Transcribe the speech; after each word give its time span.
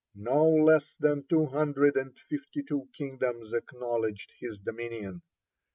(31) 0.15 0.33
No 0.35 0.63
less 0.65 0.95
than 0.99 1.27
two 1.27 1.45
hundred 1.45 1.95
and 1.95 2.17
fifty 2.27 2.63
two 2.63 2.87
kingdoms 2.91 3.53
acknowledged 3.53 4.31
his 4.39 4.57
dominion. 4.57 5.21